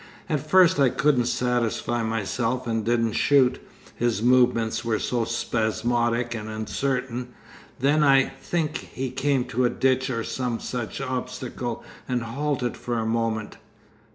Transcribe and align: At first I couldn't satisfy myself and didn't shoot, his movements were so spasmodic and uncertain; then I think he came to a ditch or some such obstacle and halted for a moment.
At 0.27 0.39
first 0.39 0.79
I 0.79 0.89
couldn't 0.89 1.27
satisfy 1.27 2.01
myself 2.01 2.65
and 2.65 2.83
didn't 2.83 3.11
shoot, 3.13 3.61
his 3.95 4.23
movements 4.23 4.83
were 4.83 4.97
so 4.97 5.25
spasmodic 5.25 6.33
and 6.33 6.49
uncertain; 6.49 7.35
then 7.77 8.03
I 8.03 8.23
think 8.23 8.77
he 8.77 9.11
came 9.11 9.45
to 9.45 9.63
a 9.63 9.69
ditch 9.69 10.09
or 10.09 10.23
some 10.23 10.59
such 10.59 11.01
obstacle 11.01 11.83
and 12.07 12.23
halted 12.23 12.77
for 12.77 12.97
a 12.97 13.05
moment. 13.05 13.57